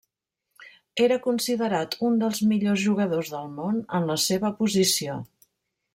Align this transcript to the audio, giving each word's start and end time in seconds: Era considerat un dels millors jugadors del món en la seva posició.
Era 1.07 1.17
considerat 1.25 1.97
un 2.09 2.17
dels 2.23 2.41
millors 2.53 2.81
jugadors 2.87 3.31
del 3.37 3.55
món 3.61 3.81
en 3.99 4.11
la 4.13 4.17
seva 4.29 4.55
posició. 4.63 5.21